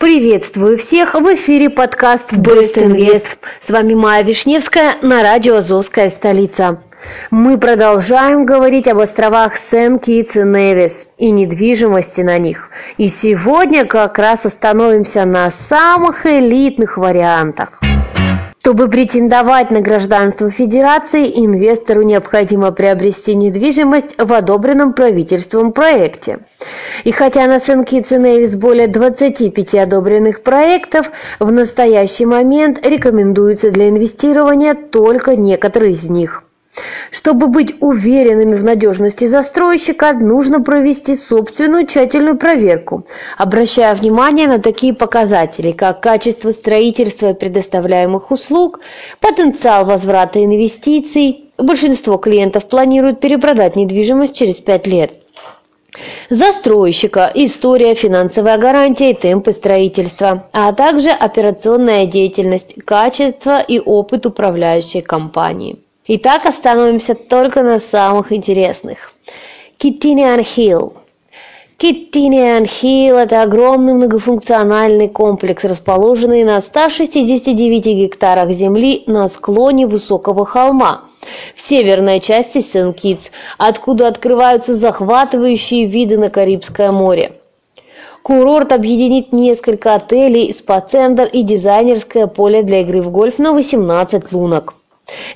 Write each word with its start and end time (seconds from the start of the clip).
Приветствую 0.00 0.78
всех! 0.78 1.12
В 1.12 1.34
эфире 1.34 1.68
подкаст 1.68 2.32
Best 2.32 2.76
Invest. 2.76 3.36
С 3.62 3.68
вами 3.68 3.92
Майя 3.92 4.24
Вишневская 4.24 4.94
на 5.02 5.22
радио 5.22 5.56
«Азовская 5.56 6.08
столица». 6.08 6.82
Мы 7.30 7.58
продолжаем 7.58 8.46
говорить 8.46 8.88
об 8.88 9.00
островах 9.00 9.58
Сен-Китс 9.58 10.36
и 10.36 10.40
Невис 10.40 11.08
и 11.18 11.30
недвижимости 11.30 12.22
на 12.22 12.38
них. 12.38 12.70
И 12.96 13.10
сегодня 13.10 13.84
как 13.84 14.18
раз 14.18 14.46
остановимся 14.46 15.26
на 15.26 15.50
самых 15.50 16.24
элитных 16.24 16.96
вариантах. 16.96 17.78
Чтобы 18.62 18.88
претендовать 18.88 19.70
на 19.70 19.80
гражданство 19.80 20.50
Федерации, 20.50 21.32
инвестору 21.34 22.02
необходимо 22.02 22.72
приобрести 22.72 23.34
недвижимость 23.34 24.14
в 24.18 24.30
одобренном 24.32 24.92
правительством 24.92 25.72
проекте. 25.72 26.40
И 27.04 27.10
хотя 27.10 27.46
на 27.46 27.58
Сен-Китс 27.58 28.12
и 28.12 28.16
Невис 28.16 28.56
более 28.56 28.86
25 28.86 29.74
одобренных 29.76 30.42
проектов, 30.42 31.10
в 31.38 31.50
настоящий 31.50 32.26
момент 32.26 32.86
рекомендуется 32.86 33.70
для 33.70 33.88
инвестирования 33.88 34.74
только 34.74 35.36
некоторые 35.36 35.92
из 35.92 36.10
них– 36.10 36.44
чтобы 37.10 37.48
быть 37.48 37.74
уверенными 37.80 38.54
в 38.54 38.64
надежности 38.64 39.26
застройщика, 39.26 40.12
нужно 40.12 40.60
провести 40.60 41.14
собственную 41.14 41.86
тщательную 41.86 42.36
проверку, 42.36 43.06
обращая 43.36 43.94
внимание 43.94 44.46
на 44.46 44.58
такие 44.58 44.94
показатели, 44.94 45.72
как 45.72 46.00
качество 46.00 46.50
строительства 46.50 47.30
и 47.30 47.34
предоставляемых 47.34 48.30
услуг, 48.30 48.80
потенциал 49.20 49.84
возврата 49.84 50.42
инвестиций. 50.44 51.46
Большинство 51.58 52.16
клиентов 52.16 52.66
планируют 52.66 53.20
перепродать 53.20 53.76
недвижимость 53.76 54.36
через 54.36 54.56
5 54.56 54.86
лет. 54.86 55.12
Застройщика, 56.30 57.30
история, 57.34 57.94
финансовая 57.94 58.56
гарантия 58.56 59.10
и 59.10 59.14
темпы 59.14 59.52
строительства, 59.52 60.48
а 60.52 60.72
также 60.72 61.10
операционная 61.10 62.06
деятельность, 62.06 62.76
качество 62.84 63.60
и 63.60 63.80
опыт 63.80 64.24
управляющей 64.24 65.02
компании. 65.02 65.80
Итак, 66.12 66.44
остановимся 66.44 67.14
только 67.14 67.62
на 67.62 67.78
самых 67.78 68.32
интересных. 68.32 69.12
Киттиниан 69.78 70.42
Хилл. 70.42 70.94
Киттиниан 71.76 72.66
Хилл– 72.66 73.16
это 73.18 73.42
огромный 73.42 73.94
многофункциональный 73.94 75.08
комплекс, 75.08 75.62
расположенный 75.62 76.42
на 76.42 76.60
169 76.60 77.86
гектарах 77.86 78.50
земли 78.50 79.04
на 79.06 79.28
склоне 79.28 79.86
высокого 79.86 80.44
холма 80.44 81.02
в 81.54 81.60
северной 81.60 82.18
части 82.18 82.60
Сен-Китс, 82.60 83.30
откуда 83.56 84.08
открываются 84.08 84.74
захватывающие 84.74 85.86
виды 85.86 86.18
на 86.18 86.28
Карибское 86.28 86.90
море. 86.90 87.34
Курорт 88.24 88.72
объединит 88.72 89.32
несколько 89.32 89.94
отелей, 89.94 90.52
спа-центр 90.52 91.26
и 91.26 91.44
дизайнерское 91.44 92.26
поле 92.26 92.64
для 92.64 92.80
игры 92.80 93.00
в 93.00 93.12
гольф 93.12 93.38
на 93.38 93.52
18 93.52 94.32
лунок. 94.32 94.74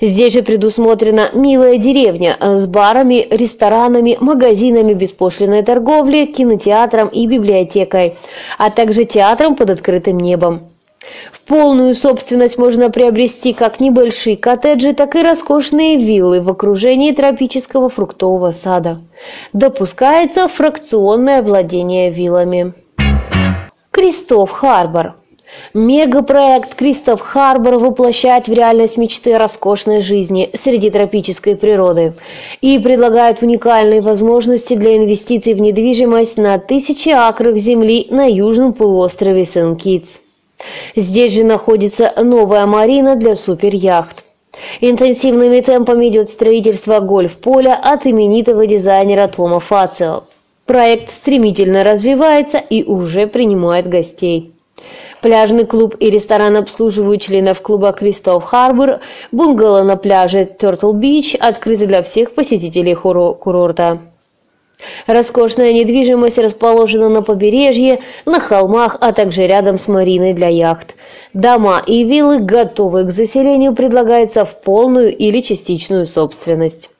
Здесь 0.00 0.32
же 0.32 0.42
предусмотрена 0.42 1.30
милая 1.32 1.78
деревня 1.78 2.36
э, 2.38 2.58
с 2.58 2.66
барами, 2.66 3.26
ресторанами, 3.30 4.16
магазинами 4.20 4.94
беспошлиной 4.94 5.62
торговли, 5.62 6.26
кинотеатром 6.26 7.08
и 7.08 7.26
библиотекой, 7.26 8.14
а 8.58 8.70
также 8.70 9.04
театром 9.04 9.56
под 9.56 9.70
открытым 9.70 10.18
небом. 10.18 10.70
В 11.32 11.40
полную 11.42 11.94
собственность 11.94 12.56
можно 12.56 12.90
приобрести 12.90 13.52
как 13.52 13.78
небольшие 13.78 14.36
коттеджи, 14.36 14.94
так 14.94 15.14
и 15.14 15.22
роскошные 15.22 15.98
виллы 15.98 16.40
в 16.40 16.48
окружении 16.48 17.12
тропического 17.12 17.90
фруктового 17.90 18.52
сада. 18.52 19.02
Допускается 19.52 20.48
фракционное 20.48 21.42
владение 21.42 22.10
виллами. 22.10 22.72
Кристоф 23.90 24.50
Харбор 24.50 25.14
Мегапроект 25.72 26.74
Кристоф 26.74 27.20
Харбор 27.20 27.78
воплощает 27.78 28.46
в 28.46 28.52
реальность 28.52 28.96
мечты 28.96 29.34
о 29.34 29.38
роскошной 29.38 30.02
жизни 30.02 30.50
среди 30.54 30.90
тропической 30.90 31.56
природы 31.56 32.14
и 32.60 32.78
предлагает 32.78 33.42
уникальные 33.42 34.00
возможности 34.00 34.74
для 34.74 34.96
инвестиций 34.96 35.54
в 35.54 35.60
недвижимость 35.60 36.36
на 36.36 36.58
тысячи 36.58 37.08
акров 37.08 37.56
земли 37.56 38.06
на 38.10 38.26
южном 38.26 38.72
полуострове 38.72 39.44
Сен-Китс. 39.44 40.20
Здесь 40.94 41.34
же 41.34 41.44
находится 41.44 42.12
новая 42.22 42.66
марина 42.66 43.16
для 43.16 43.34
суперяхт. 43.34 44.24
Интенсивными 44.80 45.60
темпами 45.60 46.08
идет 46.08 46.30
строительство 46.30 47.00
гольф-поля 47.00 47.74
от 47.74 48.06
именитого 48.06 48.66
дизайнера 48.66 49.26
Тома 49.26 49.58
Фацио. 49.58 50.24
Проект 50.66 51.10
стремительно 51.10 51.84
развивается 51.84 52.58
и 52.58 52.84
уже 52.84 53.26
принимает 53.26 53.88
гостей. 53.88 54.53
Пляжный 55.24 55.64
клуб 55.64 55.96
и 56.00 56.10
ресторан 56.10 56.54
обслуживают 56.58 57.22
членов 57.22 57.62
клуба 57.62 57.92
Кристоф 57.92 58.44
Харбор, 58.44 59.00
бунгало 59.32 59.82
на 59.82 59.96
пляже 59.96 60.46
Turtle 60.60 60.92
Beach 60.92 61.34
открыты 61.34 61.86
для 61.86 62.02
всех 62.02 62.34
посетителей 62.34 62.94
курорта. 62.94 64.00
Роскошная 65.06 65.72
недвижимость 65.72 66.36
расположена 66.36 67.08
на 67.08 67.22
побережье, 67.22 68.00
на 68.26 68.38
холмах, 68.38 68.98
а 69.00 69.14
также 69.14 69.46
рядом 69.46 69.78
с 69.78 69.88
мариной 69.88 70.34
для 70.34 70.48
яхт. 70.48 70.94
Дома 71.32 71.82
и 71.86 72.04
виллы, 72.04 72.40
готовые 72.40 73.06
к 73.06 73.10
заселению, 73.10 73.74
предлагаются 73.74 74.44
в 74.44 74.60
полную 74.60 75.16
или 75.16 75.40
частичную 75.40 76.04
собственность. 76.04 76.90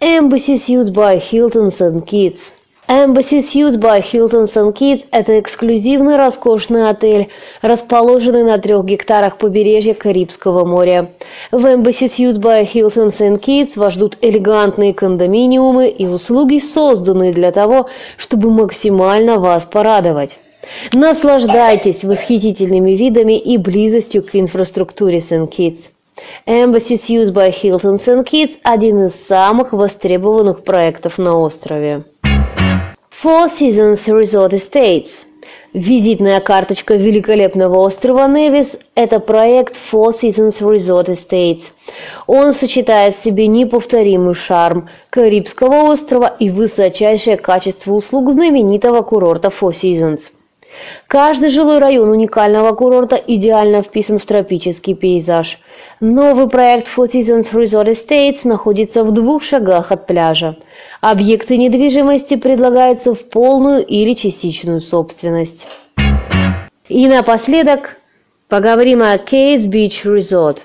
Embassy 0.00 0.54
Suites 0.54 0.92
by 0.92 1.22
Hilton 1.22 1.68
St. 1.68 2.04
Kitts 2.04 2.52
Embassy 2.94 3.40
Suites 3.40 3.78
by 3.78 4.02
Hilton 4.02 4.46
St. 4.46 4.76
Kitts– 4.76 5.06
это 5.10 5.40
эксклюзивный 5.40 6.18
роскошный 6.18 6.90
отель, 6.90 7.30
расположенный 7.62 8.42
на 8.42 8.58
трех 8.58 8.84
гектарах 8.84 9.38
побережья 9.38 9.94
Карибского 9.94 10.66
моря. 10.66 11.10
В 11.50 11.64
Embassy 11.64 12.06
Suites 12.06 12.36
by 12.36 12.70
Hilton 12.70 13.10
St. 13.10 13.40
Kitts 13.40 13.78
вас 13.78 13.94
ждут 13.94 14.18
элегантные 14.20 14.92
кондоминиумы 14.92 15.88
и 15.88 16.06
услуги, 16.06 16.58
созданные 16.58 17.32
для 17.32 17.50
того, 17.50 17.88
чтобы 18.18 18.50
максимально 18.50 19.38
вас 19.38 19.64
порадовать. 19.64 20.36
Наслаждайтесь 20.92 22.04
восхитительными 22.04 22.90
видами 22.90 23.38
и 23.38 23.56
близостью 23.56 24.22
к 24.22 24.34
инфраструктуре 24.34 25.22
Сент-Китс. 25.22 25.88
Embassy 26.46 27.00
Suites 27.00 27.32
by 27.32 27.54
Hilton 27.54 27.96
St. 27.96 28.30
Kitts– 28.30 28.58
один 28.62 29.06
из 29.06 29.14
самых 29.14 29.72
востребованных 29.72 30.62
проектов 30.62 31.16
на 31.16 31.38
острове. 31.38 32.04
Four 33.22 33.48
Seasons 33.48 34.08
Resort 34.08 34.52
Estates. 34.52 35.26
Визитная 35.72 36.40
карточка 36.40 36.94
великолепного 36.96 37.76
острова 37.78 38.26
Невис– 38.26 38.76
это 38.96 39.20
проект 39.20 39.76
Four 39.92 40.10
Seasons 40.10 40.58
Resort 40.58 41.06
Estates. 41.06 41.72
Он 42.26 42.52
сочетает 42.52 43.14
в 43.14 43.22
себе 43.22 43.46
неповторимый 43.46 44.34
шарм 44.34 44.88
Карибского 45.10 45.92
острова 45.92 46.26
и 46.26 46.50
высочайшее 46.50 47.36
качество 47.36 47.92
услуг 47.92 48.32
знаменитого 48.32 49.02
курорта 49.02 49.52
Four 49.56 49.70
Seasons. 49.70 50.22
Каждый 51.06 51.50
жилой 51.50 51.78
район 51.78 52.08
уникального 52.08 52.74
курорта 52.74 53.16
идеально 53.16 53.82
вписан 53.82 54.18
в 54.18 54.24
тропический 54.24 54.94
пейзаж. 54.94 55.58
Новый 56.00 56.48
проект 56.48 56.88
Four 56.88 57.10
Seasons 57.12 57.52
Resort 57.52 57.92
Estates 57.92 58.40
находится 58.44 59.04
в 59.04 59.12
двух 59.12 59.42
шагах 59.42 59.92
от 59.92 60.06
пляжа. 60.06 60.56
Объекты 61.00 61.56
недвижимости 61.56 62.36
предлагаются 62.36 63.14
в 63.14 63.28
полную 63.28 63.84
или 63.84 64.14
частичную 64.14 64.80
собственность. 64.80 65.66
И 66.88 67.06
напоследок 67.06 67.96
поговорим 68.48 69.02
о 69.02 69.16
Кейтс 69.18 69.66
Beach 69.66 70.04
Resort. 70.04 70.58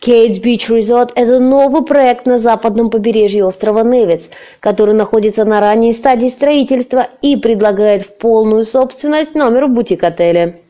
Кейтс 0.00 0.38
Beach 0.38 0.70
Resort– 0.70 1.12
это 1.14 1.40
новый 1.40 1.84
проект 1.84 2.24
на 2.24 2.38
западном 2.38 2.88
побережье 2.88 3.44
острова 3.44 3.84
Невец, 3.84 4.30
который 4.58 4.94
находится 4.94 5.44
на 5.44 5.60
ранней 5.60 5.92
стадии 5.92 6.30
строительства 6.30 7.08
и 7.20 7.36
предлагает 7.36 8.04
в 8.04 8.16
полную 8.16 8.64
собственность 8.64 9.34
номер 9.34 9.66
в 9.66 9.74
бутик-отеле. 9.74 10.60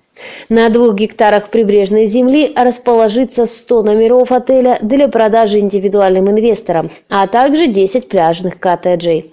На 0.49 0.68
двух 0.68 0.96
гектарах 0.96 1.50
прибрежной 1.50 2.06
земли 2.06 2.52
расположится 2.56 3.46
100 3.46 3.84
номеров 3.84 4.32
отеля 4.32 4.78
для 4.82 5.06
продажи 5.06 5.60
индивидуальным 5.60 6.28
инвесторам, 6.28 6.90
а 7.08 7.28
также 7.28 7.68
10 7.68 8.08
пляжных 8.08 8.58
коттеджей. 8.58 9.30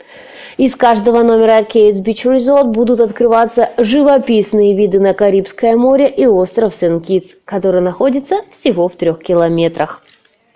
Из 0.57 0.75
каждого 0.75 1.21
номера 1.21 1.61
Кейтс 1.61 1.99
Beach 1.99 2.25
Resort 2.25 2.69
будут 2.71 2.99
открываться 2.99 3.69
живописные 3.77 4.75
виды 4.75 4.99
на 4.99 5.13
Карибское 5.13 5.75
море 5.75 6.09
и 6.09 6.25
остров 6.25 6.73
Сен-Китс, 6.73 7.35
который 7.45 7.81
находится 7.81 8.37
всего 8.49 8.89
в 8.89 8.95
трех 8.95 9.19
километрах. 9.19 10.01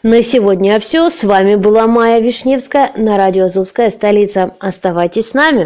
На 0.01 0.23
сегодня 0.23 0.79
все. 0.79 1.11
С 1.11 1.23
вами 1.23 1.53
была 1.53 1.85
Майя 1.85 2.19
Вишневская 2.19 2.93
на 2.97 3.15
радио 3.15 3.43
«Азовская 3.43 3.91
столица». 3.91 4.55
Оставайтесь 4.59 5.29
с 5.29 5.33
нами. 5.35 5.59